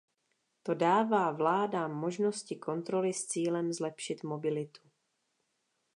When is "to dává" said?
0.63-1.31